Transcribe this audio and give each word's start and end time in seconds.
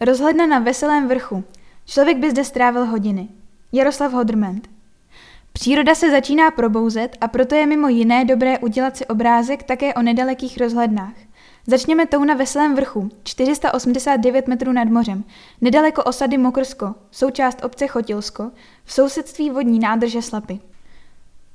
Rozhledna 0.00 0.46
na 0.46 0.58
Veselém 0.58 1.08
vrchu. 1.08 1.44
Člověk 1.86 2.18
by 2.18 2.30
zde 2.30 2.44
strávil 2.44 2.84
hodiny. 2.84 3.28
Jaroslav 3.72 4.12
Hodrment. 4.12 4.68
Příroda 5.52 5.94
se 5.94 6.10
začíná 6.10 6.50
probouzet 6.50 7.16
a 7.20 7.28
proto 7.28 7.54
je 7.54 7.66
mimo 7.66 7.88
jiné 7.88 8.24
dobré 8.24 8.58
udělat 8.58 8.96
si 8.96 9.06
obrázek 9.06 9.62
také 9.62 9.94
o 9.94 10.02
nedalekých 10.02 10.58
rozhlednách. 10.58 11.12
Začněme 11.66 12.06
tou 12.06 12.24
na 12.24 12.34
Veselém 12.34 12.74
vrchu, 12.74 13.08
489 13.24 14.48
metrů 14.48 14.72
nad 14.72 14.88
mořem, 14.88 15.24
nedaleko 15.60 16.04
osady 16.04 16.38
Mokrsko, 16.38 16.94
součást 17.10 17.64
obce 17.64 17.86
Chotilsko, 17.86 18.50
v 18.84 18.92
sousedství 18.92 19.50
vodní 19.50 19.78
nádrže 19.78 20.22
Slapy. 20.22 20.60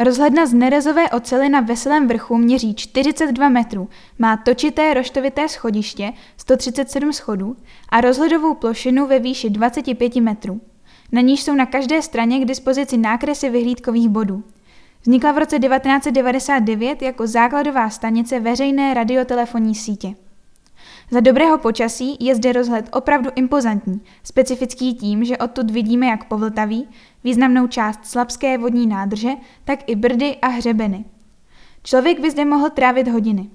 Rozhledna 0.00 0.46
z 0.46 0.54
nerezové 0.54 1.10
ocely 1.10 1.48
na 1.48 1.60
Veselém 1.60 2.08
vrchu 2.08 2.36
měří 2.36 2.74
42 2.74 3.48
metrů, 3.48 3.88
má 4.18 4.36
točité 4.36 4.94
roštovité 4.94 5.48
schodiště 5.48 6.12
137 6.36 7.12
schodů 7.12 7.56
a 7.88 8.00
rozhledovou 8.00 8.54
plošinu 8.54 9.06
ve 9.06 9.18
výši 9.18 9.50
25 9.50 10.16
metrů. 10.16 10.60
Na 11.12 11.20
níž 11.20 11.42
jsou 11.42 11.54
na 11.54 11.66
každé 11.66 12.02
straně 12.02 12.40
k 12.40 12.44
dispozici 12.44 12.96
nákresy 12.96 13.50
vyhlídkových 13.50 14.08
bodů. 14.08 14.44
Vznikla 15.02 15.32
v 15.32 15.38
roce 15.38 15.58
1999 15.58 17.02
jako 17.02 17.26
základová 17.26 17.90
stanice 17.90 18.40
veřejné 18.40 18.94
radiotelefonní 18.94 19.74
sítě. 19.74 20.14
Za 21.10 21.20
dobrého 21.20 21.58
počasí 21.58 22.16
je 22.20 22.34
zde 22.34 22.52
rozhled 22.52 22.88
opravdu 22.92 23.30
impozantní, 23.34 24.00
specifický 24.22 24.94
tím, 24.94 25.24
že 25.24 25.38
odtud 25.38 25.70
vidíme 25.70 26.06
jak 26.06 26.24
povltaví, 26.24 26.88
významnou 27.24 27.66
část 27.66 28.06
slabské 28.06 28.58
vodní 28.58 28.86
nádrže, 28.86 29.30
tak 29.64 29.78
i 29.86 29.96
brdy 29.96 30.36
a 30.42 30.46
hřebeny. 30.46 31.04
Člověk 31.82 32.20
by 32.20 32.30
zde 32.30 32.44
mohl 32.44 32.70
trávit 32.70 33.08
hodiny. 33.08 33.50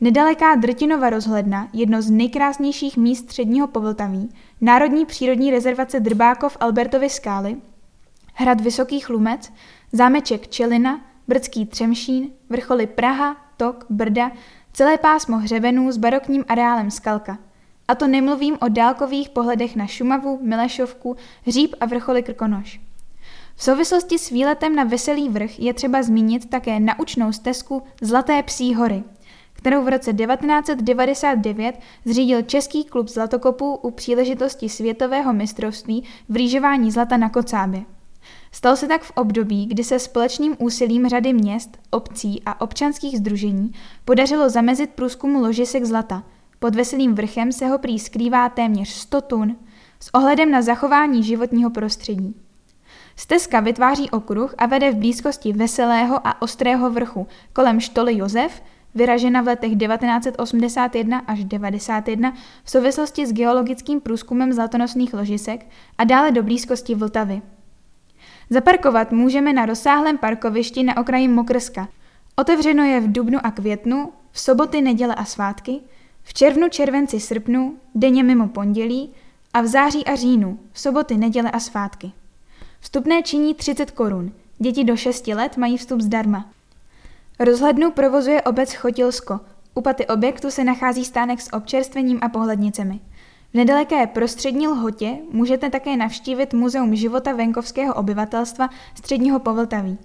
Nedaleká 0.00 0.54
Drtinova 0.54 1.10
rozhledna, 1.10 1.68
jedno 1.72 2.02
z 2.02 2.10
nejkrásnějších 2.10 2.96
míst 2.96 3.24
středního 3.24 3.66
povltaví, 3.66 4.28
Národní 4.60 5.06
přírodní 5.06 5.50
rezervace 5.50 6.00
Drbákov 6.00 6.56
Albertovy 6.60 7.10
skály, 7.10 7.56
hrad 8.34 8.60
Vysokých 8.60 9.10
Lumec, 9.10 9.52
zámeček 9.92 10.48
Čelina, 10.48 11.00
Brdský 11.28 11.66
Třemšín, 11.66 12.30
vrcholy 12.48 12.86
Praha, 12.86 13.36
Tok, 13.56 13.86
Brda, 13.90 14.30
celé 14.78 14.98
pásmo 14.98 15.38
hřebenů 15.38 15.92
s 15.92 15.96
barokním 15.96 16.44
areálem 16.48 16.90
Skalka. 16.90 17.38
A 17.88 17.94
to 17.94 18.06
nemluvím 18.06 18.58
o 18.60 18.68
dálkových 18.68 19.28
pohledech 19.28 19.76
na 19.76 19.86
Šumavu, 19.86 20.38
Milešovku, 20.42 21.16
Hříb 21.44 21.74
a 21.80 21.86
vrcholy 21.86 22.22
Krkonoš. 22.22 22.80
V 23.56 23.62
souvislosti 23.64 24.18
s 24.18 24.30
výletem 24.30 24.76
na 24.76 24.84
Veselý 24.84 25.28
vrch 25.28 25.60
je 25.60 25.74
třeba 25.74 26.02
zmínit 26.02 26.50
také 26.50 26.80
naučnou 26.80 27.32
stezku 27.32 27.82
Zlaté 28.02 28.42
psí 28.42 28.74
hory, 28.74 29.02
kterou 29.52 29.84
v 29.84 29.88
roce 29.88 30.12
1999 30.12 31.80
zřídil 32.04 32.42
Český 32.42 32.84
klub 32.84 33.08
zlatokopů 33.08 33.74
u 33.74 33.90
příležitosti 33.90 34.68
světového 34.68 35.32
mistrovství 35.32 36.04
v 36.28 36.36
rýžování 36.36 36.90
zlata 36.90 37.16
na 37.16 37.28
Kocábě. 37.28 37.97
Stalo 38.52 38.76
se 38.76 38.88
tak 38.88 39.02
v 39.02 39.10
období, 39.10 39.66
kdy 39.66 39.84
se 39.84 39.98
společným 39.98 40.56
úsilím 40.58 41.08
řady 41.08 41.32
měst, 41.32 41.78
obcí 41.90 42.42
a 42.46 42.60
občanských 42.60 43.18
združení 43.18 43.72
podařilo 44.04 44.50
zamezit 44.50 44.90
průzkumu 44.90 45.40
ložisek 45.40 45.84
zlata. 45.84 46.22
Pod 46.58 46.74
veselým 46.74 47.14
vrchem 47.14 47.52
se 47.52 47.66
ho 47.66 47.78
prý 47.78 47.98
skrývá 47.98 48.48
téměř 48.48 48.88
100 48.88 49.20
tun 49.20 49.56
s 50.00 50.14
ohledem 50.14 50.50
na 50.50 50.62
zachování 50.62 51.22
životního 51.22 51.70
prostředí. 51.70 52.34
Stezka 53.16 53.60
vytváří 53.60 54.10
okruh 54.10 54.54
a 54.58 54.66
vede 54.66 54.90
v 54.90 54.96
blízkosti 54.96 55.52
Veselého 55.52 56.26
a 56.26 56.42
Ostrého 56.42 56.90
vrchu 56.90 57.26
kolem 57.52 57.80
štoly 57.80 58.16
Josef, 58.16 58.62
vyražena 58.94 59.42
v 59.42 59.46
letech 59.46 59.76
1981 59.76 61.18
až 61.18 61.44
91 61.44 62.32
v 62.64 62.70
souvislosti 62.70 63.26
s 63.26 63.32
geologickým 63.32 64.00
průzkumem 64.00 64.52
zlatonosných 64.52 65.14
ložisek 65.14 65.66
a 65.98 66.04
dále 66.04 66.30
do 66.30 66.42
blízkosti 66.42 66.94
Vltavy. 66.94 67.42
Zaparkovat 68.50 69.12
můžeme 69.12 69.52
na 69.52 69.66
rozsáhlém 69.66 70.18
parkovišti 70.18 70.82
na 70.82 70.96
okraji 70.96 71.28
Mokrska. 71.28 71.88
Otevřeno 72.36 72.84
je 72.84 73.00
v 73.00 73.12
dubnu 73.12 73.38
a 73.42 73.50
květnu, 73.50 74.12
v 74.32 74.40
soboty, 74.40 74.80
neděle 74.80 75.14
a 75.14 75.24
svátky, 75.24 75.80
v 76.22 76.34
červnu, 76.34 76.68
červenci, 76.68 77.20
srpnu, 77.20 77.76
denně 77.94 78.22
mimo 78.22 78.48
pondělí 78.48 79.10
a 79.54 79.60
v 79.60 79.66
září 79.66 80.04
a 80.04 80.14
říjnu, 80.14 80.58
v 80.72 80.80
soboty, 80.80 81.16
neděle 81.16 81.50
a 81.50 81.60
svátky. 81.60 82.12
Vstupné 82.80 83.22
činí 83.22 83.54
30 83.54 83.90
korun. 83.90 84.32
Děti 84.58 84.84
do 84.84 84.96
6 84.96 85.26
let 85.26 85.56
mají 85.56 85.76
vstup 85.76 86.00
zdarma. 86.00 86.50
Rozhlednu 87.40 87.90
provozuje 87.90 88.42
obec 88.42 88.74
Chotilsko. 88.74 89.40
U 89.74 89.80
paty 89.80 90.06
objektu 90.06 90.50
se 90.50 90.64
nachází 90.64 91.04
stánek 91.04 91.40
s 91.40 91.52
občerstvením 91.52 92.18
a 92.22 92.28
pohlednicemi. 92.28 93.00
V 93.50 93.54
nedaleké 93.54 94.06
prostřední 94.06 94.68
lhotě 94.68 95.18
můžete 95.30 95.70
také 95.70 95.96
navštívit 95.96 96.54
Muzeum 96.54 96.94
života 96.94 97.32
venkovského 97.32 97.94
obyvatelstva 97.94 98.68
středního 98.94 99.38
Povltaví. 99.40 99.96